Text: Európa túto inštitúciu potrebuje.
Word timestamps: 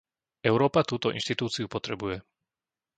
Európa 0.51 0.81
túto 0.89 1.07
inštitúciu 1.17 1.65
potrebuje. 1.75 2.17